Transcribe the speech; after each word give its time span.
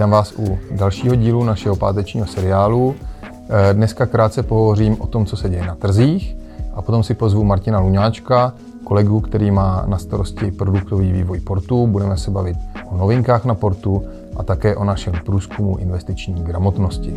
Vítám 0.00 0.10
vás 0.10 0.34
u 0.38 0.58
dalšího 0.70 1.14
dílu 1.14 1.44
našeho 1.44 1.76
pátečního 1.76 2.26
seriálu. 2.26 2.94
Eh, 3.22 3.74
dneska 3.74 4.06
krátce 4.06 4.42
pohovořím 4.42 4.96
o 5.00 5.06
tom, 5.06 5.26
co 5.26 5.36
se 5.36 5.48
děje 5.48 5.66
na 5.66 5.74
trzích 5.74 6.36
a 6.74 6.82
potom 6.82 7.02
si 7.02 7.14
pozvu 7.14 7.44
Martina 7.44 7.80
Luňáčka, 7.80 8.52
kolegu, 8.84 9.20
který 9.20 9.50
má 9.50 9.84
na 9.86 9.98
starosti 9.98 10.50
produktový 10.50 11.12
vývoj 11.12 11.40
portu. 11.40 11.86
Budeme 11.86 12.16
se 12.16 12.30
bavit 12.30 12.56
o 12.90 12.96
novinkách 12.96 13.44
na 13.44 13.54
portu 13.54 14.02
a 14.36 14.42
také 14.42 14.76
o 14.76 14.84
našem 14.84 15.12
průzkumu 15.24 15.76
investiční 15.76 16.42
gramotnosti. 16.42 17.14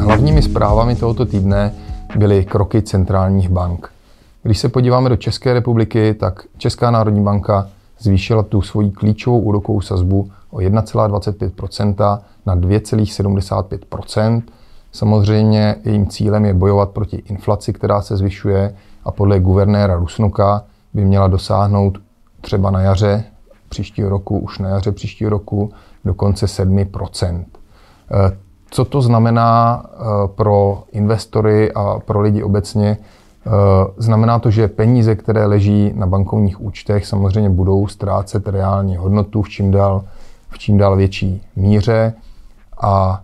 Hlavními 0.00 0.42
zprávami 0.42 0.96
tohoto 0.96 1.26
týdne 1.26 1.72
byly 2.18 2.44
kroky 2.44 2.82
centrálních 2.82 3.48
bank. 3.48 3.90
Když 4.42 4.58
se 4.58 4.68
podíváme 4.68 5.08
do 5.08 5.16
České 5.16 5.52
republiky, 5.52 6.14
tak 6.14 6.44
Česká 6.58 6.90
národní 6.90 7.22
banka 7.22 7.68
zvýšila 8.02 8.42
tu 8.42 8.62
svoji 8.62 8.90
klíčovou 8.90 9.40
úrokovou 9.40 9.80
sazbu 9.80 10.30
o 10.50 10.56
1,25 10.56 12.20
na 12.46 12.56
2,75% 12.56 14.42
Samozřejmě 14.92 15.76
jejím 15.84 16.06
cílem 16.06 16.44
je 16.44 16.54
bojovat 16.54 16.90
proti 16.90 17.16
inflaci, 17.16 17.72
která 17.72 18.02
se 18.02 18.16
zvyšuje 18.16 18.74
a 19.04 19.10
podle 19.10 19.40
guvernéra 19.40 19.96
Rusnoka 19.96 20.64
by 20.94 21.04
měla 21.04 21.28
dosáhnout 21.28 21.98
třeba 22.40 22.70
na 22.70 22.80
jaře 22.80 23.24
příštího 23.68 24.08
roku, 24.08 24.38
už 24.38 24.58
na 24.58 24.68
jaře 24.68 24.92
příštího 24.92 25.30
roku, 25.30 25.72
dokonce 26.04 26.48
7 26.48 26.78
eh, 26.78 26.86
Co 28.70 28.84
to 28.84 29.02
znamená 29.02 29.82
eh, 29.84 29.98
pro 30.28 30.82
investory 30.92 31.72
a 31.72 31.98
pro 31.98 32.20
lidi 32.20 32.42
obecně? 32.42 32.96
Eh, 33.46 33.50
znamená 33.96 34.38
to, 34.38 34.50
že 34.50 34.68
peníze, 34.68 35.14
které 35.14 35.46
leží 35.46 35.92
na 35.94 36.06
bankovních 36.06 36.60
účtech, 36.60 37.06
samozřejmě 37.06 37.50
budou 37.50 37.86
ztrácet 37.86 38.48
reálně 38.48 38.98
hodnotu 38.98 39.42
v 39.42 39.48
čím 39.48 39.70
dál, 39.70 40.04
v 40.48 40.58
čím 40.58 40.78
dál 40.78 40.96
větší 40.96 41.42
míře 41.56 42.12
a 42.80 43.22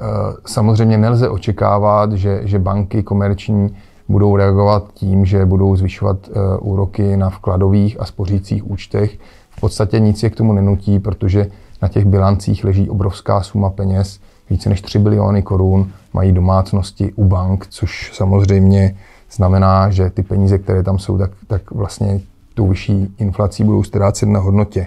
eh, 0.00 0.04
samozřejmě 0.46 0.98
nelze 0.98 1.28
očekávat, 1.28 2.12
že, 2.12 2.40
že 2.44 2.58
banky 2.58 3.02
komerční 3.02 3.76
budou 4.08 4.36
reagovat 4.36 4.84
tím, 4.94 5.24
že 5.24 5.44
budou 5.44 5.76
zvyšovat 5.76 6.16
eh, 6.28 6.58
úroky 6.58 7.16
na 7.16 7.30
vkladových 7.30 8.00
a 8.00 8.04
spořících 8.04 8.70
účtech. 8.70 9.18
V 9.50 9.60
podstatě 9.60 10.00
nic 10.00 10.22
je 10.22 10.30
k 10.30 10.36
tomu 10.36 10.52
nenutí, 10.52 10.98
protože 10.98 11.46
na 11.82 11.88
těch 11.88 12.04
bilancích 12.04 12.64
leží 12.64 12.90
obrovská 12.90 13.42
suma 13.42 13.70
peněz, 13.70 14.20
více 14.50 14.68
než 14.68 14.80
3 14.80 14.98
biliony 14.98 15.42
korun 15.42 15.90
mají 16.12 16.32
domácnosti 16.32 17.12
u 17.12 17.24
bank, 17.24 17.66
což 17.70 18.10
samozřejmě 18.14 18.96
znamená, 19.30 19.90
že 19.90 20.10
ty 20.10 20.22
peníze, 20.22 20.58
které 20.58 20.82
tam 20.82 20.98
jsou, 20.98 21.18
tak, 21.18 21.30
tak 21.46 21.70
vlastně 21.70 22.20
tou 22.54 22.68
vyšší 22.68 23.14
inflací 23.18 23.64
budou 23.64 23.82
ztrácet 23.82 24.28
na 24.28 24.40
hodnotě. 24.40 24.86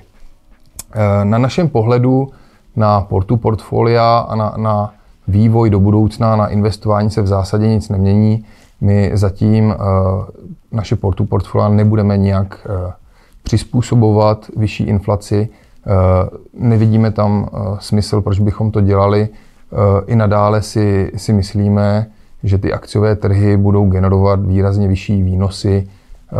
Eh, 0.94 1.26
na 1.26 1.38
našem 1.38 1.70
pohledu 1.70 2.30
na 2.76 3.02
portu 3.02 3.38
portfolia 3.38 4.18
a 4.18 4.36
na, 4.36 4.54
na 4.58 4.94
vývoj 5.28 5.70
do 5.70 5.80
budoucna, 5.80 6.36
na 6.36 6.48
investování 6.48 7.09
se 7.09 7.22
v 7.22 7.28
zásadě 7.28 7.68
nic 7.68 7.90
nemění. 7.90 8.46
My 8.81 9.12
zatím 9.14 9.66
uh, 9.66 9.76
naše 10.72 10.96
portu 10.96 11.26
portfolia 11.26 11.70
nebudeme 11.70 12.18
nějak 12.18 12.68
uh, 12.70 12.92
přizpůsobovat 13.44 14.46
vyšší 14.58 14.84
inflaci. 14.84 15.50
Nevidíme 16.53 17.12
tam 17.12 17.50
smysl, 17.80 18.22
proč 18.22 18.40
bychom 18.40 18.72
to 18.72 18.81
dělali. 18.81 19.30
I 20.08 20.16
nadále 20.16 20.62
si, 20.62 21.12
si 21.16 21.34
myslíme, 21.34 22.08
že 22.44 22.57
ty 22.57 22.73
akciové 22.73 23.16
trhy 23.16 23.57
budou 23.57 23.89
generovat 23.89 24.45
výrazně 24.45 24.88
vyšší 24.88 25.23
výnosy 25.23 25.88
eh, 26.31 26.35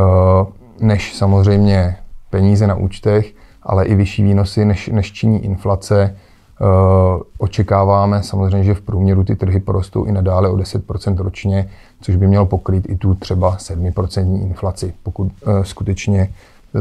než 0.79 1.15
samozřejmě 1.15 1.95
peníze 2.29 2.67
na 2.67 2.75
účtech, 2.75 3.33
ale 3.63 3.85
i 3.85 3.95
vyšší 3.95 4.23
výnosy 4.23 4.65
než, 4.65 4.87
než 4.87 5.11
činí 5.11 5.45
inflace. 5.45 6.15
Eh, 6.61 7.23
očekáváme 7.37 8.23
samozřejmě, 8.23 8.63
že 8.63 8.73
v 8.73 8.81
průměru 8.81 9.23
ty 9.23 9.35
trhy 9.35 9.59
porostou 9.59 10.05
i 10.05 10.11
nadále 10.11 10.49
o 10.49 10.55
10% 10.55 11.17
ročně, 11.17 11.69
což 12.01 12.16
by 12.16 12.27
mělo 12.27 12.45
pokrýt 12.45 12.89
i 12.89 12.95
tu 12.95 13.16
třeba 13.16 13.57
7% 13.57 14.41
inflaci, 14.41 14.93
pokud 15.03 15.31
eh, 15.47 15.66
skutečně 15.66 16.33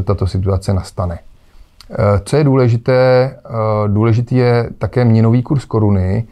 tato 0.03 0.27
situace 0.27 0.73
nastane. 0.73 1.19
Co 2.23 2.37
je 2.37 2.43
důležité, 2.43 3.35
důležitý 3.87 4.35
je 4.35 4.69
také 4.77 5.05
měnový 5.05 5.43
kurz 5.43 5.65
koruny, 5.65 6.27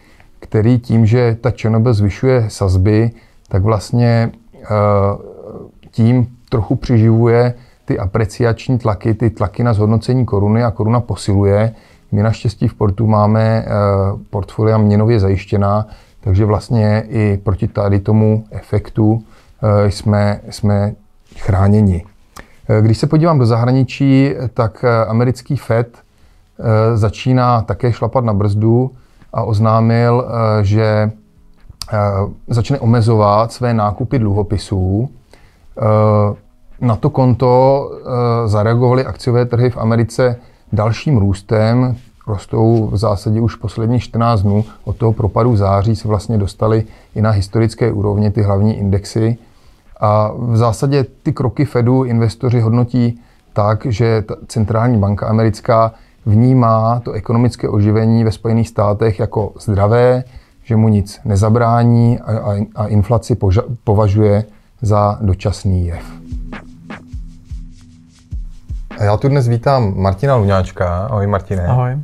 který 0.50 0.80
tím, 0.80 1.06
že 1.06 1.38
ta 1.42 1.52
ČNB 1.52 1.88
zvyšuje 1.92 2.46
sazby, 2.48 3.12
tak 3.48 3.64
vlastně 3.64 4.32
eh, 4.64 4.68
tím 5.92 6.28
trochu 6.50 6.76
přiživuje 6.76 7.54
ty 7.86 8.00
apreciační 8.00 8.78
tlaky, 8.80 9.14
ty 9.14 9.30
tlaky 9.30 9.64
na 9.64 9.74
zhodnocení 9.74 10.26
koruny 10.26 10.64
a 10.64 10.72
koruna 10.72 11.00
posiluje. 11.00 11.74
My 12.12 12.24
naštěstí 12.24 12.68
v 12.68 12.74
portu 12.74 13.08
máme 13.08 13.66
eh, 13.66 13.70
portfolia 14.30 14.78
měnově 14.78 15.20
zajištěná, 15.20 15.88
takže 16.22 16.46
vlastně 16.46 17.04
i 17.10 17.40
proti 17.44 17.68
tady 17.68 18.00
tomu 18.00 18.46
efektu 18.52 19.24
eh, 19.64 19.92
jsme, 19.92 20.40
jsme 20.50 20.94
chráněni. 21.38 22.04
Když 22.82 22.98
se 22.98 23.08
podívám 23.08 23.40
do 23.40 23.46
zahraničí, 23.46 24.34
tak 24.54 24.86
americký 25.08 25.58
FED 25.58 25.98
začíná 26.96 27.62
také 27.62 27.94
šlapat 27.94 28.26
na 28.26 28.34
brzdu 28.34 28.92
a 29.34 29.44
oznámil, 29.44 30.26
eh, 30.28 30.64
že 30.64 31.12
eh, 31.94 31.98
začne 32.48 32.80
omezovat 32.80 33.52
své 33.52 33.74
nákupy 33.74 34.20
dluhopisů. 34.20 35.10
Eh, 35.78 36.36
na 36.82 36.96
to 36.96 37.10
konto 37.10 37.92
zareagovaly 38.46 39.06
akciové 39.06 39.46
trhy 39.46 39.70
v 39.70 39.78
Americe 39.78 40.36
dalším 40.74 41.18
růstem. 41.18 41.96
Rostou 42.28 42.90
v 42.92 42.98
zásadě 42.98 43.42
už 43.42 43.56
posledních 43.56 44.04
14 44.04 44.42
dnů. 44.42 44.66
Od 44.84 44.98
toho 44.98 45.14
propadu 45.14 45.56
září 45.56 45.96
se 45.96 46.08
vlastně 46.08 46.38
dostali 46.38 46.86
i 47.16 47.22
na 47.22 47.30
historické 47.30 47.92
úrovně 47.92 48.32
ty 48.32 48.42
hlavní 48.42 48.78
indexy. 48.78 49.38
A 50.00 50.32
v 50.38 50.58
zásadě 50.58 51.06
ty 51.24 51.34
kroky 51.34 51.66
Fedu 51.66 52.04
investoři 52.04 52.60
hodnotí 52.60 53.20
tak, 53.54 53.86
že 53.86 54.24
centrální 54.48 54.98
banka 54.98 55.28
americká 55.28 55.92
vnímá 56.28 57.00
to 57.00 57.12
ekonomické 57.12 57.70
oživení 57.70 58.24
ve 58.24 58.32
Spojených 58.32 58.68
státech 58.68 59.20
jako 59.20 59.54
zdravé, 59.60 60.24
že 60.64 60.76
mu 60.76 60.90
nic 60.90 61.20
nezabrání 61.26 62.20
a, 62.20 62.38
a, 62.38 62.56
a 62.76 62.88
inflaci 62.88 63.36
poža, 63.36 63.62
považuje 63.84 64.44
za 64.82 65.18
dočasný 65.22 65.88
jev. 65.88 66.04
A 69.00 69.04
já 69.04 69.18
tu 69.18 69.28
dnes 69.28 69.48
vítám 69.48 69.94
Martina 69.98 70.36
Luňáčka. 70.36 70.98
Ahoj 70.98 71.28
Martine. 71.28 71.68
Ahoj. 71.68 71.98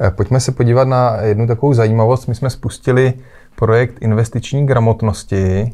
Eh, 0.00 0.10
pojďme 0.10 0.40
se 0.40 0.52
podívat 0.52 0.88
na 0.88 1.16
jednu 1.20 1.46
takovou 1.46 1.74
zajímavost. 1.74 2.26
My 2.26 2.34
jsme 2.34 2.50
spustili 2.50 3.12
projekt 3.56 3.94
investiční 4.00 4.66
gramotnosti 4.66 5.72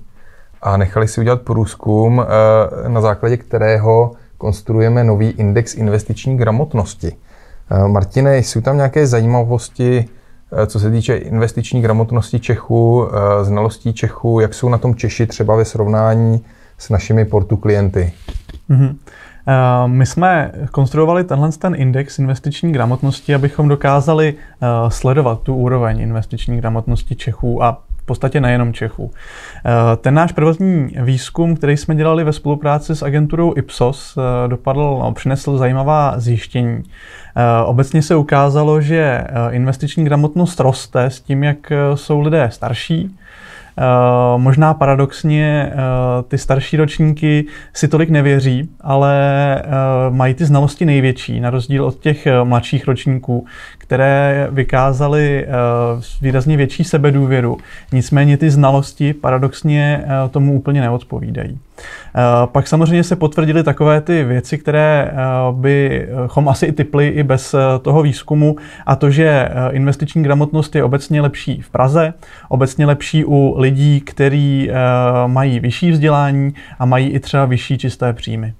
a 0.62 0.76
nechali 0.76 1.08
si 1.08 1.20
udělat 1.20 1.42
průzkum, 1.42 2.22
eh, 2.22 2.88
na 2.88 3.00
základě 3.00 3.36
kterého 3.36 4.12
konstruujeme 4.38 5.04
nový 5.04 5.30
index 5.30 5.74
investiční 5.74 6.36
gramotnosti. 6.36 7.16
Eh, 7.70 7.88
Martine, 7.88 8.38
jsou 8.38 8.60
tam 8.60 8.76
nějaké 8.76 9.06
zajímavosti, 9.06 10.04
eh, 10.52 10.66
co 10.66 10.80
se 10.80 10.90
týče 10.90 11.16
investiční 11.16 11.82
gramotnosti 11.82 12.40
Čechů, 12.40 13.06
eh, 13.06 13.44
znalostí 13.44 13.92
Čechů, 13.92 14.40
jak 14.40 14.54
jsou 14.54 14.68
na 14.68 14.78
tom 14.78 14.94
Češi 14.94 15.26
třeba 15.26 15.56
ve 15.56 15.64
srovnání 15.64 16.44
s 16.78 16.90
našimi 16.90 17.24
portu 17.24 17.56
klienty? 17.56 18.12
Mm-hmm. 18.70 18.96
My 19.86 20.06
jsme 20.06 20.52
konstruovali 20.70 21.24
tenhle 21.24 21.52
ten 21.52 21.74
index 21.74 22.18
investiční 22.18 22.72
gramotnosti, 22.72 23.34
abychom 23.34 23.68
dokázali 23.68 24.34
sledovat 24.88 25.40
tu 25.40 25.54
úroveň 25.54 26.00
investiční 26.00 26.60
gramotnosti 26.60 27.16
Čechů 27.16 27.62
a 27.62 27.82
podstatě 28.10 28.40
nejenom 28.40 28.72
Čechů. 28.72 29.10
Eh, 29.10 29.96
ten 29.96 30.14
náš 30.14 30.32
prvotní 30.32 30.88
výzkum, 31.00 31.56
který 31.56 31.76
jsme 31.76 31.94
dělali 31.94 32.24
ve 32.24 32.32
spolupráci 32.32 32.96
s 32.96 33.02
agenturou 33.02 33.54
Ipsos, 33.56 34.18
eh, 34.18 34.48
dopadl, 34.48 34.98
no, 35.02 35.12
přinesl 35.12 35.58
zajímavá 35.58 36.14
zjištění. 36.16 36.82
Eh, 36.82 37.64
obecně 37.64 38.02
se 38.02 38.16
ukázalo, 38.16 38.80
že 38.80 39.24
investiční 39.50 40.04
gramotnost 40.04 40.60
roste 40.60 41.04
s 41.04 41.20
tím, 41.20 41.44
jak 41.44 41.72
jsou 41.94 42.20
lidé 42.20 42.48
starší, 42.52 43.16
možná 44.36 44.74
paradoxně 44.74 45.72
eh, 45.72 45.76
ty 46.28 46.38
starší 46.38 46.76
ročníky 46.76 47.44
si 47.74 47.88
tolik 47.88 48.10
nevěří, 48.10 48.68
ale 48.80 49.14
eh, 49.58 49.66
mají 50.10 50.34
ty 50.34 50.44
znalosti 50.44 50.86
největší, 50.86 51.40
na 51.40 51.50
rozdíl 51.50 51.84
od 51.84 51.98
těch 52.00 52.26
mladších 52.44 52.86
ročníků, 52.86 53.46
které 53.78 54.48
vykázaly 54.50 55.46
výrazně 56.22 56.56
větší 56.56 56.84
sebedůvěru. 56.84 57.58
Nicméně 57.92 58.36
ty 58.36 58.50
znalosti 58.50 59.14
paradoxně 59.14 60.04
tomu 60.30 60.54
úplně 60.54 60.80
neodpovídají. 60.80 61.58
Eh, 62.14 62.46
pak 62.46 62.68
samozřejmě 62.68 63.04
se 63.04 63.16
potvrdily 63.16 63.62
takové 63.62 64.00
ty 64.00 64.24
věci, 64.24 64.58
které 64.58 65.10
eh, 65.12 65.16
bychom 65.52 66.48
asi 66.48 66.66
i 66.66 66.72
typli 66.72 67.08
i 67.08 67.22
bez 67.22 67.54
eh, 67.54 67.58
toho 67.82 68.02
výzkumu, 68.02 68.56
a 68.86 68.96
to, 68.96 69.10
že 69.10 69.48
investiční 69.70 70.22
gramotnost 70.22 70.74
je 70.74 70.84
obecně 70.84 71.20
lepší 71.20 71.60
v 71.60 71.70
Praze, 71.70 72.14
obecně 72.48 72.86
lepší 72.86 73.24
u 73.24 73.54
lidí, 73.58 74.00
kteří 74.00 74.70
mají 75.26 75.60
vyšší 75.60 75.90
vzdělání 75.90 76.54
a 76.78 76.84
mají 76.84 77.08
i 77.08 77.20
třeba 77.20 77.44
vyšší 77.44 77.78
čisté 77.78 78.12
příjmy. 78.12 78.54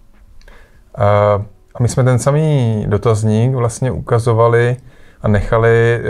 A 1.75 1.83
my 1.83 1.89
jsme 1.89 2.05
ten 2.05 2.19
samý 2.19 2.85
dotazník 2.89 3.55
vlastně 3.55 3.91
ukazovali 3.91 4.77
a 5.23 5.29
nechali 5.29 6.03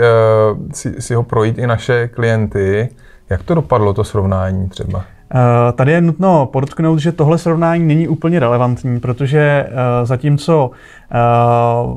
si 0.99 1.13
ho 1.13 1.23
projít 1.23 1.57
i 1.57 1.67
naše 1.67 2.07
klienty. 2.07 2.89
Jak 3.29 3.43
to 3.43 3.55
dopadlo, 3.55 3.93
to 3.93 4.03
srovnání 4.03 4.69
třeba? 4.69 5.05
Eh, 5.33 5.71
tady 5.71 5.91
je 5.91 6.01
nutno 6.01 6.45
podotknout, 6.45 6.99
že 6.99 7.11
tohle 7.11 7.37
srovnání 7.37 7.85
není 7.85 8.07
úplně 8.07 8.39
relevantní, 8.39 8.99
protože 8.99 9.39
eh, 9.39 9.71
zatímco 10.05 10.71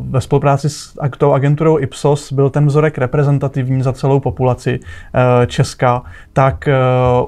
ve 0.08 0.20
spolupráci 0.20 0.70
s 0.70 0.98
tou 1.18 1.32
agenturou 1.32 1.78
Ipsos 1.78 2.32
byl 2.32 2.50
ten 2.50 2.66
vzorek 2.66 2.98
reprezentativní 2.98 3.82
za 3.82 3.92
celou 3.92 4.20
populaci 4.20 4.80
Česka, 5.46 6.02
tak 6.32 6.68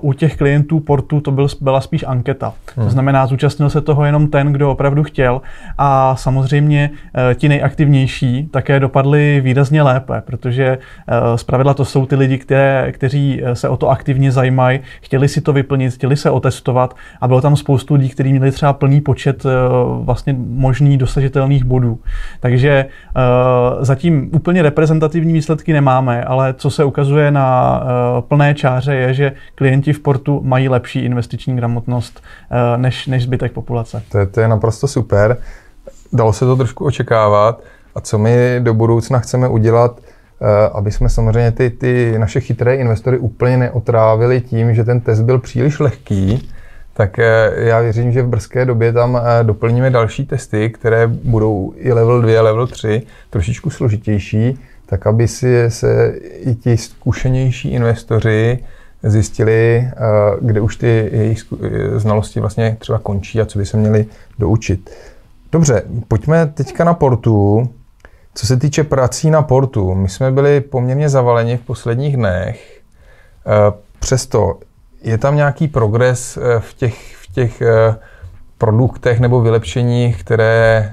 u 0.00 0.12
těch 0.12 0.36
klientů 0.36 0.80
portu 0.80 1.20
to 1.20 1.30
byl, 1.30 1.46
byla 1.60 1.80
spíš 1.80 2.04
anketa. 2.08 2.52
Hmm. 2.76 2.86
To 2.86 2.90
znamená, 2.90 3.26
zúčastnil 3.26 3.70
se 3.70 3.80
toho 3.80 4.04
jenom 4.04 4.28
ten, 4.28 4.52
kdo 4.52 4.70
opravdu 4.70 5.02
chtěl 5.02 5.40
a 5.78 6.16
samozřejmě 6.16 6.90
ti 7.34 7.48
nejaktivnější 7.48 8.48
také 8.50 8.80
dopadli 8.80 9.40
výrazně 9.44 9.82
lépe, 9.82 10.22
protože 10.26 10.78
zpravidla 11.36 11.74
to 11.74 11.84
jsou 11.84 12.06
ty 12.06 12.16
lidi, 12.16 12.38
které, 12.38 12.92
kteří 12.92 13.42
se 13.52 13.68
o 13.68 13.76
to 13.76 13.88
aktivně 13.90 14.32
zajímají, 14.32 14.80
chtěli 15.00 15.28
si 15.28 15.40
to 15.40 15.52
vyplnit, 15.52 15.94
chtěli 15.94 16.16
se 16.16 16.30
otestovat 16.30 16.96
a 17.20 17.28
bylo 17.28 17.40
tam 17.40 17.56
spoustu 17.56 17.94
lidí, 17.94 18.08
kteří 18.08 18.32
měli 18.32 18.50
třeba 18.50 18.72
plný 18.72 19.00
počet 19.00 19.46
eh, 19.46 19.50
vlastně 20.00 20.36
možných 20.38 20.98
dosažitelných 20.98 21.64
bodů. 21.64 21.75
Takže 22.40 22.70
eh, 22.70 23.20
zatím 23.84 24.30
úplně 24.32 24.62
reprezentativní 24.62 25.32
výsledky 25.32 25.72
nemáme, 25.72 26.24
ale 26.24 26.54
co 26.54 26.70
se 26.70 26.84
ukazuje 26.84 27.30
na 27.30 27.80
eh, 27.82 28.22
plné 28.22 28.54
čáře 28.54 28.94
je, 28.94 29.14
že 29.14 29.32
klienti 29.54 29.92
v 29.92 30.00
portu 30.00 30.40
mají 30.44 30.68
lepší 30.68 31.00
investiční 31.00 31.56
gramotnost 31.56 32.22
než, 32.76 33.06
než 33.06 33.22
zbytek 33.22 33.52
populace. 33.52 34.02
To 34.12 34.18
je, 34.18 34.26
to 34.26 34.40
je 34.40 34.48
naprosto 34.48 34.88
super. 34.88 35.36
Dalo 36.12 36.32
se 36.32 36.44
to 36.44 36.56
trošku 36.56 36.84
očekávat. 36.84 37.62
A 37.94 38.00
co 38.00 38.18
my 38.18 38.60
do 38.62 38.74
budoucna 38.74 39.18
chceme 39.18 39.48
udělat, 39.48 40.00
aby 40.72 40.92
jsme 40.92 41.08
samozřejmě 41.08 41.50
ty, 41.50 41.70
ty 41.70 42.14
naše 42.18 42.40
chytré 42.40 42.76
investory 42.76 43.18
úplně 43.18 43.56
neotrávili 43.56 44.40
tím, 44.40 44.74
že 44.74 44.84
ten 44.84 45.00
test 45.00 45.20
byl 45.20 45.38
příliš 45.38 45.78
lehký, 45.78 46.48
tak 46.96 47.18
eh, 47.18 47.52
já 47.56 47.80
věřím, 47.80 48.12
že 48.12 48.22
v 48.22 48.28
brzké 48.28 48.64
době 48.64 48.92
tam 48.92 49.16
eh, 49.16 49.44
doplníme 49.44 49.90
další 49.90 50.26
testy, 50.26 50.70
které 50.70 51.06
budou 51.06 51.72
i 51.76 51.92
level 51.92 52.22
2, 52.22 52.42
level 52.42 52.66
3, 52.66 53.02
trošičku 53.30 53.70
složitější, 53.70 54.58
tak 54.86 55.06
aby 55.06 55.28
si 55.28 55.70
se 55.70 56.14
i 56.22 56.54
ti 56.54 56.76
zkušenější 56.76 57.70
investoři 57.70 58.58
zjistili, 59.02 59.90
kde 60.40 60.60
už 60.60 60.76
ty 60.76 61.10
jejich 61.12 61.38
znalosti 61.96 62.40
vlastně 62.40 62.76
třeba 62.78 62.98
končí 62.98 63.40
a 63.40 63.44
co 63.46 63.58
by 63.58 63.66
se 63.66 63.76
měli 63.76 64.06
doučit. 64.38 64.90
Dobře, 65.52 65.82
pojďme 66.08 66.46
teďka 66.46 66.84
na 66.84 66.94
portu. 66.94 67.68
Co 68.34 68.46
se 68.46 68.56
týče 68.56 68.84
prací 68.84 69.30
na 69.30 69.42
portu, 69.42 69.94
my 69.94 70.08
jsme 70.08 70.30
byli 70.30 70.60
poměrně 70.60 71.08
zavaleni 71.08 71.56
v 71.56 71.60
posledních 71.60 72.16
dnech. 72.16 72.80
Eh, 73.46 73.72
přesto 73.98 74.58
je 75.06 75.18
tam 75.18 75.36
nějaký 75.36 75.68
progres 75.68 76.36
eh, 76.36 76.60
v 76.60 76.74
těch, 76.74 77.16
v 77.16 77.32
těch 77.32 77.62
eh, 77.62 77.96
produktech 78.58 79.20
nebo 79.20 79.40
vylepšeních, 79.40 80.20
které 80.24 80.92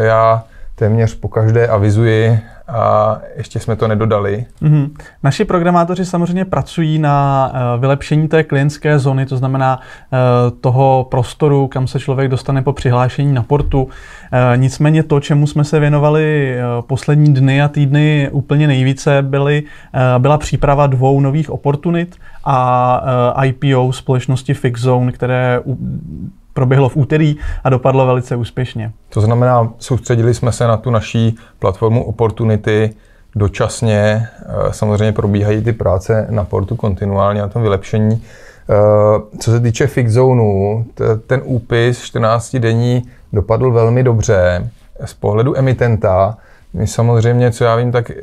já 0.00 0.44
téměř 0.74 1.14
po 1.14 1.28
každé 1.28 1.68
avizuji 1.68 2.40
a 2.68 3.18
ještě 3.36 3.60
jsme 3.60 3.76
to 3.76 3.88
nedodali. 3.88 4.46
Mm-hmm. 4.62 4.90
Naši 5.22 5.44
programátoři 5.44 6.04
samozřejmě 6.04 6.44
pracují 6.44 6.98
na 6.98 7.50
uh, 7.52 7.80
vylepšení 7.80 8.28
té 8.28 8.42
klientské 8.42 8.98
zóny, 8.98 9.26
to 9.26 9.36
znamená 9.36 9.76
uh, 9.76 10.58
toho 10.60 11.06
prostoru, 11.10 11.68
kam 11.68 11.86
se 11.86 12.00
člověk 12.00 12.30
dostane 12.30 12.62
po 12.62 12.72
přihlášení 12.72 13.32
na 13.32 13.42
portu. 13.42 13.82
Uh, 13.82 13.90
nicméně 14.56 15.02
to, 15.02 15.20
čemu 15.20 15.46
jsme 15.46 15.64
se 15.64 15.80
věnovali 15.80 16.56
poslední 16.86 17.34
dny 17.34 17.62
a 17.62 17.68
týdny 17.68 18.28
úplně 18.32 18.66
nejvíce, 18.66 19.22
byly, 19.22 19.62
byla 20.18 20.38
příprava 20.38 20.86
dvou 20.86 21.20
nových 21.20 21.50
oportunit 21.50 22.16
a 22.44 23.42
IPO 23.44 23.92
společnosti 23.92 24.54
FixZone, 24.54 25.12
které 25.12 25.60
proběhlo 26.54 26.88
v 26.88 26.96
úterý 26.96 27.36
a 27.64 27.70
dopadlo 27.70 28.06
velice 28.06 28.36
úspěšně. 28.36 28.92
To 29.08 29.20
znamená, 29.20 29.72
soustředili 29.78 30.34
jsme 30.34 30.52
se 30.52 30.66
na 30.66 30.76
tu 30.76 30.90
naší 30.90 31.36
platformu 31.58 32.04
Opportunity, 32.04 32.94
dočasně, 33.36 34.28
eh, 34.42 34.72
samozřejmě 34.72 35.12
probíhají 35.12 35.62
ty 35.62 35.72
práce 35.72 36.26
na 36.30 36.44
portu 36.44 36.76
kontinuálně 36.76 37.40
na 37.40 37.48
tom 37.48 37.62
vylepšení. 37.62 38.22
Eh, 38.70 39.38
co 39.38 39.50
se 39.50 39.60
týče 39.60 39.86
Fixzonu, 39.86 40.86
ten 41.26 41.40
úpis 41.44 42.02
14 42.02 42.58
denní 42.58 43.02
dopadl 43.32 43.70
velmi 43.70 44.02
dobře. 44.02 44.70
Z 45.04 45.14
pohledu 45.14 45.58
emitenta, 45.58 46.36
my 46.72 46.86
samozřejmě, 46.86 47.50
co 47.50 47.64
já 47.64 47.76
vím, 47.76 47.92
tak 47.92 48.10
eh, 48.10 48.14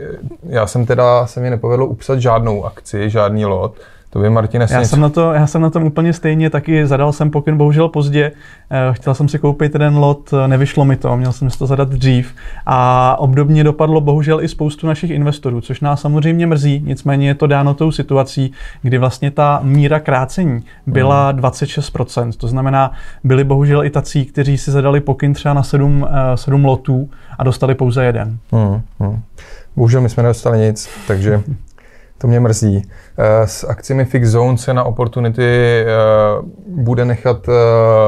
já 0.44 0.68
jsem 0.68 0.86
teda, 0.86 1.28
se 1.28 1.40
mi 1.40 1.50
nepovedlo 1.50 1.86
upsat 1.86 2.20
žádnou 2.20 2.66
akci, 2.66 3.10
žádný 3.10 3.46
lot, 3.46 3.76
to 4.14 4.20
by 4.20 4.30
Martine 4.30 4.68
já 4.70 4.84
jsem, 4.84 5.00
na 5.00 5.10
to, 5.10 5.34
já 5.34 5.48
jsem 5.48 5.62
na 5.62 5.70
tom 5.70 5.84
úplně 5.84 6.14
stejně, 6.14 6.50
taky 6.50 6.88
zadal 6.88 7.14
jsem 7.14 7.32
pokyn 7.32 7.58
bohužel 7.58 7.90
pozdě. 7.90 8.32
Eh, 8.72 8.94
chtěl 8.94 9.16
jsem 9.16 9.28
si 9.28 9.40
koupit 9.40 9.74
jeden 9.74 9.98
lot, 9.98 10.34
eh, 10.34 10.48
nevyšlo 10.48 10.86
mi 10.86 10.96
to, 10.96 11.18
měl 11.18 11.32
jsem 11.32 11.50
si 11.50 11.60
to 11.60 11.66
zadat 11.66 11.90
dřív. 11.90 12.36
A 12.66 13.16
obdobně 13.20 13.64
dopadlo 13.64 14.02
bohužel 14.02 14.44
i 14.44 14.48
spoustu 14.48 14.88
našich 14.88 15.12
investorů, 15.12 15.62
což 15.62 15.82
nás 15.82 16.02
samozřejmě 16.02 16.48
mrzí, 16.48 16.84
nicméně 16.86 17.28
je 17.28 17.36
to 17.36 17.48
dáno 17.48 17.74
tou 17.74 17.92
situací, 17.92 18.52
kdy 18.82 18.98
vlastně 18.98 19.32
ta 19.32 19.60
míra 19.64 20.00
krácení 20.00 20.64
byla 20.88 21.30
hmm. 21.30 21.40
26%. 21.40 22.32
To 22.38 22.48
znamená, 22.48 22.92
byli 23.24 23.44
bohužel 23.44 23.84
i 23.84 23.90
tací, 23.90 24.26
kteří 24.26 24.58
si 24.58 24.72
zadali 24.72 25.00
pokyn 25.00 25.34
třeba 25.34 25.54
na 25.54 25.64
7, 25.64 26.08
7 26.36 26.64
eh, 26.64 26.68
lotů 26.68 27.10
a 27.38 27.44
dostali 27.44 27.76
pouze 27.76 28.06
jeden. 28.06 28.38
Hmm, 28.52 28.82
hmm. 29.00 29.22
Bohužel 29.76 30.02
my 30.02 30.10
jsme 30.10 30.24
nedostali 30.24 30.60
nic, 30.60 30.90
takže 31.08 31.44
To 32.22 32.28
mě 32.28 32.40
mrzí. 32.40 32.82
Eh, 33.18 33.48
s 33.48 33.64
akcemi 33.64 34.06
Fix 34.06 34.28
Zone 34.28 34.58
se 34.58 34.74
na 34.74 34.84
Opportunity 34.84 35.44
eh, 35.44 35.86
bude 36.68 37.06
nechat 37.06 37.50
eh, 37.50 37.52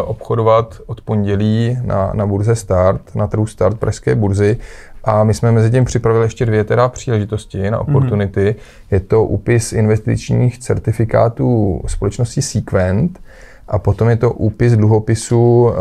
obchodovat 0.01 0.81
od 0.86 1.01
pondělí 1.01 1.77
na, 1.86 2.12
na 2.13 2.25
burze 2.25 2.55
Start, 2.55 3.15
na 3.15 3.27
trhu 3.27 3.48
Start 3.48 3.77
pražské 3.77 4.15
burzy. 4.15 4.58
A 5.03 5.24
my 5.24 5.34
jsme 5.34 5.51
mezi 5.51 5.72
tím 5.72 5.86
připravili 5.86 6.25
ještě 6.25 6.46
dvě 6.46 6.63
teda 6.63 6.89
příležitosti 6.89 7.72
na 7.72 7.77
mhm. 7.77 7.88
Opportunity. 7.88 8.55
Mm-hmm. 8.58 8.88
Je 8.91 9.00
to 9.00 9.24
úpis 9.24 9.74
investičních 9.74 10.60
certifikátů 10.60 11.82
společnosti 11.88 12.41
Sequent 12.41 13.20
a 13.67 13.79
potom 13.79 14.10
je 14.10 14.15
to 14.15 14.32
úpis 14.32 14.74
dluhopisu 14.74 15.72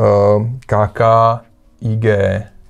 KKIG, 0.66 2.04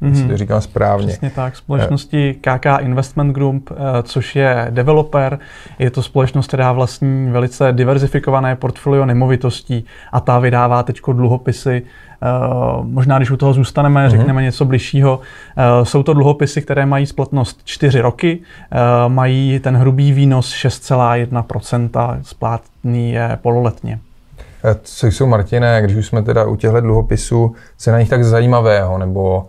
mm-hmm. 0.03 0.23
si 0.23 0.29
to 0.29 0.37
říkám 0.37 0.61
správně. 0.61 1.07
Přesně 1.07 1.31
tak, 1.31 1.57
společnosti 1.57 2.35
KK 2.41 2.67
Investment 2.81 3.35
Group, 3.35 3.71
eh, 3.71 4.03
což 4.03 4.37
je 4.37 4.67
developer, 4.71 5.39
je 5.79 5.91
to 5.91 6.03
společnost, 6.03 6.47
která 6.47 6.73
vlastní 6.73 7.31
velice 7.31 7.73
diverzifikované 7.73 8.57
portfolio 8.57 9.07
nemovitostí 9.07 9.85
a 10.13 10.21
ta 10.21 10.39
vydává 10.39 10.83
teď 10.83 11.01
dluhopisy 11.13 11.83
Uh, 12.79 12.87
možná, 12.87 13.19
když 13.19 13.31
u 13.31 13.37
toho 13.37 13.53
zůstaneme, 13.53 14.07
mm-hmm. 14.07 14.11
řekneme 14.11 14.43
něco 14.43 14.65
bližšího. 14.65 15.17
Uh, 15.19 15.85
jsou 15.85 16.03
to 16.03 16.15
dluhopisy, 16.15 16.63
které 16.63 16.87
mají 16.87 17.07
splatnost 17.07 17.61
4 17.65 18.01
roky, 18.01 18.41
mají 19.09 19.59
ten 19.59 19.77
hrubý 19.77 20.13
výnos 20.13 20.55
6,1%, 20.55 22.19
splátný 22.23 23.13
je 23.13 23.39
pololetně. 23.43 23.99
Co 24.83 25.07
jsou, 25.07 25.27
Martine, 25.27 25.83
když 25.83 25.97
už 25.97 26.07
jsme 26.07 26.23
teda 26.23 26.45
u 26.45 26.57
těchto 26.57 26.81
dluhopisů, 26.81 27.55
co 27.79 27.91
je 27.91 27.93
na 27.93 28.01
nich 28.01 28.09
tak 28.09 28.25
zajímavého, 28.25 28.99
nebo 28.99 29.49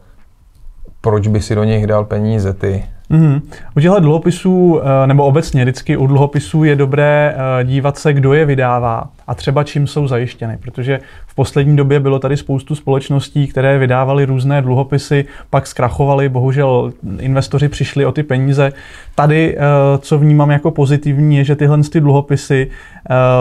proč 1.03 1.27
by 1.27 1.41
si 1.41 1.55
do 1.55 1.63
nich 1.63 1.87
dal 1.87 2.05
peníze 2.05 2.53
ty? 2.53 2.83
Mm-hmm. 3.11 3.41
U 3.77 3.79
těchto 3.79 3.99
dluhopisů, 3.99 4.81
eh, 4.81 5.07
nebo 5.07 5.25
obecně 5.25 5.63
vždycky 5.63 5.97
u 5.97 6.07
dluhopisů 6.07 6.63
je 6.63 6.75
dobré 6.75 7.35
eh, 7.35 7.63
dívat 7.63 7.97
se, 7.97 8.13
kdo 8.13 8.33
je 8.33 8.45
vydává 8.45 9.09
a 9.27 9.35
třeba 9.35 9.63
čím 9.63 9.87
jsou 9.87 10.07
zajištěny, 10.07 10.57
protože 10.61 10.99
v 11.27 11.35
poslední 11.35 11.75
době 11.75 11.99
bylo 11.99 12.19
tady 12.19 12.37
spoustu 12.37 12.75
společností, 12.75 13.47
které 13.47 13.77
vydávaly 13.77 14.25
různé 14.25 14.61
dluhopisy, 14.61 15.25
pak 15.49 15.67
zkrachovaly, 15.67 16.29
bohužel 16.29 16.93
investoři 17.19 17.69
přišli 17.69 18.05
o 18.05 18.11
ty 18.11 18.23
peníze. 18.23 18.73
Tady, 19.15 19.57
eh, 19.57 19.61
co 19.97 20.19
vnímám 20.19 20.51
jako 20.51 20.71
pozitivní, 20.71 21.37
je, 21.37 21.43
že 21.43 21.55
tyhle 21.55 21.77
ty 21.91 21.99
dluhopisy 21.99 22.69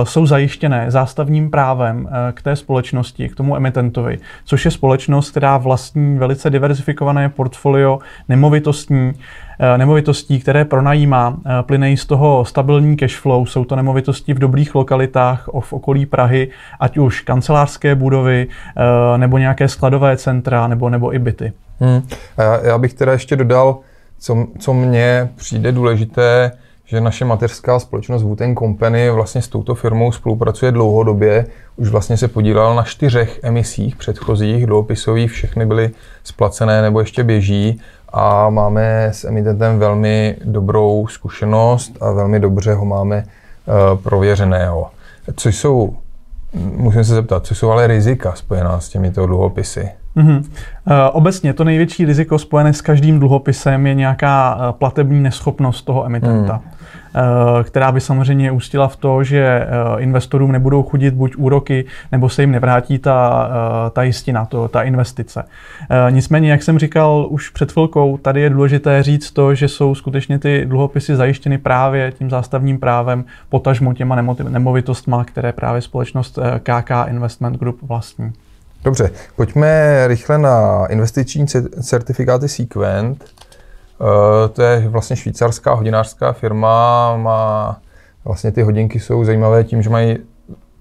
jsou 0.04 0.26
zajištěné 0.26 0.90
zástavním 0.90 1.50
právem 1.50 2.08
k 2.32 2.42
té 2.42 2.56
společnosti, 2.56 3.28
k 3.28 3.36
tomu 3.36 3.56
emitentovi, 3.56 4.18
což 4.44 4.64
je 4.64 4.70
společnost, 4.70 5.30
která 5.30 5.56
vlastní 5.56 6.18
velice 6.18 6.50
diverzifikované 6.50 7.28
portfolio 7.28 7.98
nemovitostní, 8.28 9.12
Eh, 9.64 9.78
nemovitostí, 9.78 10.40
které 10.40 10.64
pronajímá, 10.64 11.36
eh, 11.46 11.62
plyne 11.62 11.96
z 11.96 12.06
toho 12.06 12.44
stabilní 12.44 12.96
cash 12.96 13.16
flow. 13.16 13.46
Jsou 13.46 13.64
to 13.64 13.76
nemovitosti 13.76 14.34
v 14.34 14.38
dobrých 14.38 14.74
lokalitách 14.74 15.48
okolí 15.72 16.06
Prahy, 16.06 16.48
ať 16.80 16.98
už 16.98 17.20
kancelářské 17.20 17.94
budovy, 17.94 18.46
eh, 18.46 19.18
nebo 19.18 19.38
nějaké 19.38 19.68
skladové 19.68 20.16
centra, 20.16 20.66
nebo, 20.66 20.90
nebo 20.90 21.14
i 21.14 21.18
byty. 21.18 21.52
Hmm. 21.80 22.02
Já, 22.38 22.66
já 22.66 22.78
bych 22.78 22.94
teda 22.94 23.12
ještě 23.12 23.36
dodal, 23.36 23.78
co, 24.18 24.46
co 24.58 24.74
mně 24.74 25.28
přijde 25.36 25.72
důležité, 25.72 26.52
že 26.84 27.00
naše 27.00 27.24
mateřská 27.24 27.78
společnost 27.78 28.22
Wooten 28.22 28.56
Company 28.56 29.10
vlastně 29.10 29.42
s 29.42 29.48
touto 29.48 29.74
firmou 29.74 30.12
spolupracuje 30.12 30.72
dlouhodobě. 30.72 31.46
Už 31.76 31.88
vlastně 31.88 32.16
se 32.16 32.28
podílel 32.28 32.74
na 32.74 32.82
čtyřech 32.82 33.40
emisích 33.42 33.96
předchozích, 33.96 34.66
dluhopisových, 34.66 35.32
všechny 35.32 35.66
byly 35.66 35.90
splacené 36.24 36.82
nebo 36.82 37.00
ještě 37.00 37.24
běží 37.24 37.80
a 38.12 38.50
máme 38.50 39.04
s 39.04 39.24
emitentem 39.24 39.78
velmi 39.78 40.36
dobrou 40.44 41.06
zkušenost 41.06 41.92
a 42.00 42.10
velmi 42.10 42.40
dobře 42.40 42.74
ho 42.74 42.84
máme 42.84 43.24
uh, 43.24 44.00
prověřeného. 44.00 44.90
Co 45.36 45.48
jsou, 45.48 45.96
musím 46.76 47.04
se 47.04 47.14
zeptat, 47.14 47.46
co 47.46 47.54
jsou 47.54 47.70
ale 47.70 47.86
rizika 47.86 48.34
spojená 48.34 48.80
s 48.80 48.88
těmito 48.88 49.26
dluhopisy? 49.26 49.90
Mm-hmm. 50.16 50.44
Obecně 51.12 51.52
to 51.52 51.64
největší 51.64 52.04
riziko 52.04 52.38
spojené 52.38 52.72
s 52.72 52.80
každým 52.80 53.18
dluhopisem 53.18 53.86
je 53.86 53.94
nějaká 53.94 54.58
eh, 54.58 54.72
platební 54.72 55.20
neschopnost 55.20 55.82
toho 55.82 56.06
emitenta. 56.06 56.62
Mm. 56.64 56.71
Eh, 57.14 57.64
která 57.64 57.92
by 57.92 58.00
samozřejmě 58.00 58.50
ústila 58.50 58.88
v 58.88 58.96
to, 58.96 59.24
že 59.24 59.38
eh, 59.38 59.66
investorům 59.98 60.52
nebudou 60.52 60.82
chudit 60.82 61.14
buď 61.14 61.36
úroky, 61.36 61.84
nebo 62.12 62.28
se 62.28 62.42
jim 62.42 62.50
nevrátí 62.50 62.98
ta, 62.98 63.50
eh, 63.86 63.90
ta 63.90 64.02
jistina, 64.02 64.44
to, 64.44 64.68
ta 64.68 64.82
investice. 64.82 65.44
Nicméně, 66.10 66.50
jak 66.50 66.62
jsem 66.62 66.78
říkal 66.78 67.26
už 67.30 67.48
před 67.48 67.72
chvilkou, 67.72 68.16
tady 68.16 68.40
je 68.40 68.50
důležité 68.50 69.02
říct 69.02 69.30
to, 69.30 69.54
že 69.54 69.68
jsou 69.68 69.94
skutečně 69.94 70.38
ty 70.38 70.64
dluhopisy 70.66 71.16
zajištěny 71.16 71.58
právě 71.58 72.12
tím 72.12 72.30
zástavním 72.30 72.78
právem, 72.78 73.24
potažmo 73.48 73.94
těma 73.94 74.16
nemovitostma, 74.48 75.24
které 75.24 75.52
právě 75.52 75.82
společnost 75.82 76.38
KK 76.58 76.90
Investment 77.08 77.58
Group 77.58 77.78
vlastní. 77.82 78.32
Dobře, 78.84 79.10
pojďme 79.36 80.04
rychle 80.08 80.38
na 80.38 80.86
investiční 80.86 81.46
certifikáty 81.82 82.48
Sequent. 82.48 83.24
Eh, 84.02 84.48
to 84.48 84.62
je 84.62 84.88
vlastně 84.88 85.16
švýcarská 85.16 85.74
hodinářská 85.74 86.32
firma, 86.32 87.16
má 87.16 87.80
vlastně 88.24 88.52
ty 88.52 88.62
hodinky 88.62 89.00
jsou 89.00 89.24
zajímavé 89.24 89.64
tím, 89.64 89.82
že 89.82 89.90
mají 89.90 90.18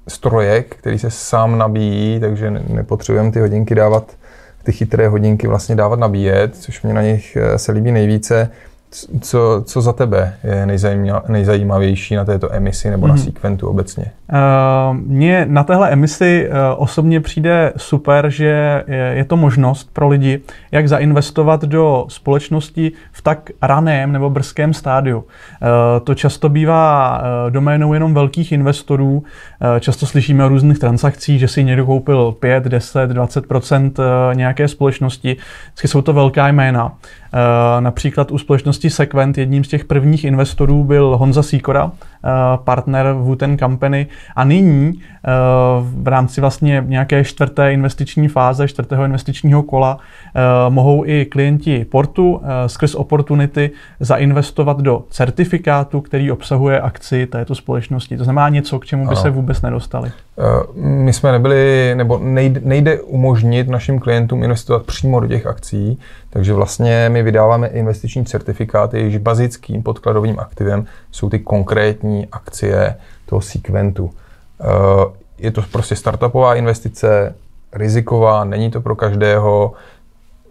strojek, 0.08 0.76
který 0.76 1.00
se 1.00 1.12
sám 1.12 1.58
nabíjí, 1.58 2.20
takže 2.20 2.52
nepotřebujeme 2.52 3.32
ty 3.32 3.40
hodinky 3.40 3.76
dávat, 3.76 4.12
ty 4.64 4.72
chytré 4.72 5.08
hodinky 5.08 5.48
vlastně 5.48 5.76
dávat 5.76 6.00
nabíjet, 6.00 6.56
což 6.56 6.82
mě 6.82 6.94
na 6.94 7.02
nich 7.02 7.38
eh, 7.42 7.58
se 7.58 7.72
líbí 7.72 7.92
nejvíce. 7.92 8.50
Co, 9.22 9.64
co 9.66 9.82
za 9.82 9.94
tebe 9.94 10.34
je 10.44 10.68
nejzajímavější 11.28 12.16
na 12.16 12.26
této 12.26 12.54
emisi 12.54 12.90
nebo 12.90 13.08
na 13.08 13.14
mm. 13.14 13.20
Sequentu 13.20 13.68
obecně? 13.68 14.06
Uh, 14.34 14.98
mně 14.98 15.46
na 15.50 15.64
téhle 15.64 15.90
emisi 15.90 16.50
uh, 16.50 16.56
osobně 16.78 17.22
přijde 17.22 17.74
super, 17.78 18.30
že 18.30 18.84
je, 18.88 19.14
je 19.16 19.26
to 19.26 19.38
možnost 19.38 19.90
pro 19.94 20.08
lidi, 20.08 20.42
jak 20.72 20.88
zainvestovat 20.88 21.62
do 21.62 22.06
společnosti 22.08 22.92
v 23.12 23.22
tak 23.22 23.50
raném 23.62 24.12
nebo 24.12 24.30
brzkém 24.30 24.74
stádiu. 24.74 25.18
Uh, 25.18 25.26
to 26.04 26.16
často 26.16 26.50
bývá 26.50 27.20
uh, 27.20 27.52
doménou 27.52 27.94
jenom 27.94 28.14
velkých 28.14 28.52
investorů. 28.52 29.18
Uh, 29.18 29.24
často 29.80 30.06
slyšíme 30.06 30.46
o 30.46 30.50
různých 30.50 30.80
transakcích, 30.80 31.40
že 31.40 31.48
si 31.48 31.64
někdo 31.64 31.86
koupil 31.86 32.32
5, 32.32 32.64
10, 32.64 33.12
20% 33.12 33.92
nějaké 34.34 34.68
společnosti. 34.68 35.38
Vždycky 35.68 35.88
jsou 35.88 36.02
to 36.02 36.14
velká 36.14 36.48
jména. 36.48 36.92
Eh, 37.34 37.82
například 37.82 38.32
u 38.32 38.38
společnosti 38.38 38.90
Sequent 38.90 39.38
jedním 39.38 39.64
z 39.64 39.68
těch 39.68 39.86
prvních 39.86 40.24
investorů 40.24 40.84
byl 40.84 41.18
Honza 41.18 41.44
Sikora, 41.44 41.92
partner 42.56 43.14
Wooten 43.14 43.58
Company 43.58 44.08
a 44.36 44.44
nyní 44.44 44.94
eh, 45.02 45.30
v 45.82 46.08
rámci 46.08 46.42
vlastně 46.42 46.84
nějaké 46.88 47.24
čtvrté 47.24 47.74
investiční 47.74 48.28
fáze, 48.28 48.68
čtvrtého 48.68 49.06
investičního 49.06 49.64
kola 49.64 49.98
mohou 50.70 51.06
i 51.06 51.26
klienti 51.26 51.86
Portu 51.86 52.42
skrz 52.68 52.96
Opportunity 52.96 53.72
zainvestovat 54.00 54.82
do 54.82 55.04
certifikátu, 55.10 56.02
který 56.02 56.32
obsahuje 56.32 56.82
akci 56.82 57.28
této 57.28 57.56
společnosti. 57.56 58.18
To 58.18 58.24
znamená 58.24 58.50
něco, 58.50 58.80
k 58.80 58.86
čemu 58.86 59.04
by 59.04 59.08
ano. 59.08 59.22
se 59.22 59.30
vůbec 59.30 59.62
nedostali. 59.62 60.12
My 60.76 61.14
jsme 61.14 61.32
nebyli, 61.32 61.94
nebo 61.96 62.18
nejde, 62.18 62.62
nejde 62.64 63.02
umožnit 63.02 63.68
našim 63.68 64.00
klientům 64.00 64.44
investovat 64.44 64.86
přímo 64.86 65.20
do 65.20 65.28
těch 65.28 65.46
akcí, 65.46 66.00
takže 66.30 66.54
vlastně 66.54 67.10
my 67.10 67.24
vydáváme 67.24 67.68
investiční 67.68 68.26
certifikáty, 68.26 69.00
jejichž 69.00 69.18
bazickým 69.18 69.84
podkladovým 69.84 70.40
aktivem 70.40 70.86
jsou 71.12 71.30
ty 71.30 71.40
konkrétní 71.40 72.28
akcie 72.32 72.96
toho 73.26 73.42
Sequentu. 73.42 74.12
Eh, 74.62 74.66
je 75.38 75.52
to 75.52 75.62
prostě 75.72 75.96
startupová 75.96 76.56
investice, 76.56 77.36
riziková, 77.74 78.44
není 78.44 78.72
to 78.72 78.82
pro 78.82 78.96
každého, 78.96 79.74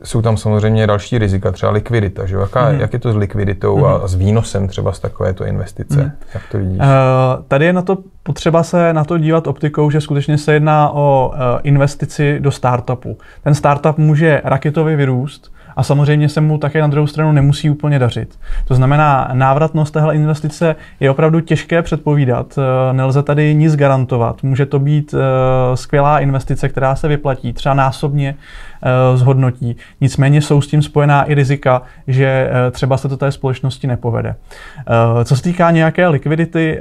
jsou 0.05 0.23
tam 0.23 0.37
samozřejmě 0.37 0.87
další 0.87 1.19
rizika, 1.19 1.53
třeba 1.53 1.73
likvidita, 1.73 2.27
že? 2.27 2.37
Jaká, 2.37 2.71
mm. 2.71 2.81
Jak 2.81 2.93
je 2.93 2.99
to 2.99 3.13
s 3.13 3.17
likviditou 3.17 3.79
mm. 3.79 3.85
a 3.85 3.99
mhm. 3.99 4.09
s 4.09 4.15
výnosem 4.15 4.69
třeba 4.69 4.93
z 4.93 4.99
takovéto 4.99 5.45
investice? 5.45 6.03
Mm. 6.03 6.13
Jak 6.35 6.43
to 6.51 6.59
vidíš? 6.59 6.79
Uh, 6.79 6.85
tady 7.49 7.65
je 7.65 7.73
na 7.73 7.83
to 7.83 7.99
potřeba 8.23 8.63
se 8.63 8.93
na 8.93 9.05
to 9.05 9.19
dívat 9.19 9.47
optikou, 9.47 9.91
že 9.91 10.01
skutečně 10.01 10.39
se 10.39 10.53
jedná 10.53 10.91
o 10.91 11.29
uh, 11.29 11.37
investici 11.63 12.41
do 12.41 12.51
startupu. 12.51 13.19
Ten 13.43 13.55
startup 13.55 13.99
může 13.99 14.41
raketově 14.45 14.97
vyrůst, 14.97 15.53
a 15.77 15.83
samozřejmě 15.83 16.29
se 16.29 16.41
mu 16.41 16.59
také 16.59 16.81
na 16.81 16.87
druhou 16.87 17.07
stranu 17.07 17.33
nemusí 17.33 17.71
úplně 17.71 17.99
dařit. 17.99 18.39
To 18.65 18.75
znamená, 18.75 19.31
návratnost 19.33 19.95
téhle 19.95 20.15
investice 20.15 20.77
je 21.01 21.11
opravdu 21.11 21.41
těžké 21.41 21.83
předpovídat, 21.83 22.59
eh, 22.59 22.93
nelze 22.93 23.23
tady 23.23 23.55
nic 23.55 23.77
garantovat. 23.77 24.43
Může 24.43 24.67
to 24.67 24.79
být 24.79 25.15
eh, 25.15 25.77
skvělá 25.77 26.21
investice, 26.21 26.69
která 26.69 26.97
se 26.97 27.09
vyplatí, 27.09 27.53
třeba 27.53 27.75
násobně 27.75 28.35
eh, 28.83 29.17
zhodnotí. 29.17 29.77
Nicméně 30.01 30.43
jsou 30.43 30.61
s 30.61 30.67
tím 30.67 30.83
spojená 30.83 31.25
i 31.25 31.35
rizika, 31.35 31.83
že 32.07 32.51
třeba 32.71 32.97
se 32.97 33.09
to 33.09 33.17
té 33.17 33.33
společnosti 33.33 33.87
nepovede. 33.87 34.35
Co 35.25 35.37
se 35.37 35.43
týká 35.43 35.71
nějaké 35.71 36.09
likvidity, 36.09 36.81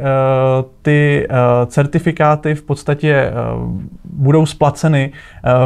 ty 0.82 1.28
certifikáty 1.68 2.56
v 2.56 2.64
podstatě 2.64 3.32
budou 4.04 4.46
splaceny 4.46 5.12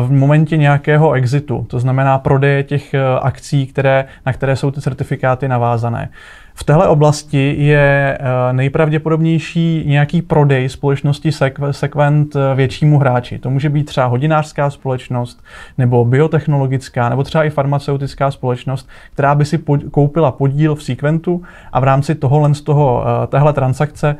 v 0.01 0.11
momentě 0.11 0.57
nějakého 0.57 1.13
exitu, 1.13 1.65
to 1.69 1.79
znamená 1.79 2.17
prodeje 2.17 2.63
těch 2.63 2.95
akcí, 3.21 3.67
které, 3.67 4.05
na 4.25 4.33
které 4.33 4.55
jsou 4.55 4.71
ty 4.71 4.81
certifikáty 4.81 5.47
navázané. 5.47 6.09
V 6.55 6.63
téhle 6.63 6.87
oblasti 6.87 7.55
je 7.57 8.17
eh, 8.19 8.53
nejpravděpodobnější 8.53 9.83
nějaký 9.87 10.21
prodej 10.21 10.69
společnosti 10.69 11.31
Sequent 11.71 12.35
eh, 12.35 12.55
většímu 12.55 12.99
hráči. 12.99 13.39
To 13.39 13.49
může 13.49 13.69
být 13.69 13.83
třeba 13.83 14.05
hodinářská 14.05 14.69
společnost, 14.69 15.43
nebo 15.77 16.05
biotechnologická, 16.05 17.09
nebo 17.09 17.23
třeba 17.23 17.43
i 17.43 17.49
farmaceutická 17.49 18.31
společnost, 18.31 18.89
která 19.13 19.35
by 19.35 19.45
si 19.45 19.63
koupila 19.91 20.31
podíl 20.31 20.75
v 20.75 20.83
Sequentu 20.83 21.41
a 21.71 21.79
v 21.79 21.83
rámci 21.83 22.15
tohohle 22.15 22.55
z 22.55 22.61
toho, 22.61 23.05
eh, 23.05 23.27
téhle 23.27 23.53
transakce 23.53 24.15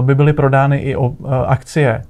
by 0.00 0.14
byly 0.14 0.32
prodány 0.32 0.78
i 0.78 0.96
akcie 1.46 2.02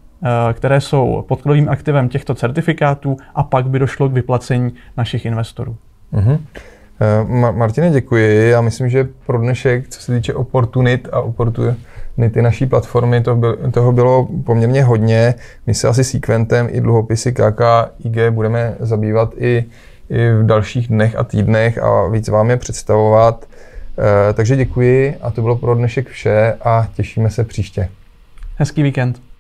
které 0.52 0.80
jsou 0.80 1.24
podkladovým 1.28 1.68
aktivem 1.68 2.08
těchto 2.08 2.34
certifikátů 2.34 3.16
a 3.34 3.42
pak 3.42 3.68
by 3.68 3.78
došlo 3.78 4.08
k 4.08 4.12
vyplacení 4.12 4.72
našich 4.96 5.26
investorů. 5.26 5.76
Uh-huh. 6.12 6.38
Uh, 7.22 7.56
Martine, 7.56 7.90
děkuji. 7.90 8.50
Já 8.50 8.60
myslím, 8.60 8.88
že 8.88 9.08
pro 9.26 9.38
dnešek, 9.38 9.88
co 9.88 10.00
se 10.00 10.12
týče 10.12 10.34
oportunit 10.34 11.08
a 11.12 11.20
oportunity 11.20 12.42
naší 12.42 12.66
platformy, 12.66 13.20
to 13.20 13.36
byl, 13.36 13.58
toho 13.70 13.92
bylo 13.92 14.28
poměrně 14.44 14.84
hodně. 14.84 15.34
My 15.66 15.74
se 15.74 15.88
asi 15.88 16.04
Sequentem 16.04 16.68
i 16.70 16.80
dluhopisy 16.80 17.32
KKIG 17.32 18.30
budeme 18.30 18.74
zabývat 18.80 19.34
i, 19.36 19.64
i 20.10 20.30
v 20.30 20.46
dalších 20.46 20.88
dnech 20.88 21.16
a 21.16 21.24
týdnech 21.24 21.78
a 21.78 22.08
víc 22.08 22.28
vám 22.28 22.50
je 22.50 22.56
představovat. 22.56 23.44
Uh, 23.98 24.04
takže 24.34 24.56
děkuji 24.56 25.16
a 25.22 25.30
to 25.30 25.42
bylo 25.42 25.56
pro 25.56 25.74
dnešek 25.74 26.08
vše 26.08 26.54
a 26.62 26.88
těšíme 26.94 27.30
se 27.30 27.44
příště. 27.44 27.88
Hezký 28.56 28.82
víkend. 28.82 29.31